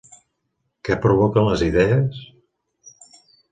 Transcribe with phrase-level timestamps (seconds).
[0.89, 2.25] Què provoquen les idees?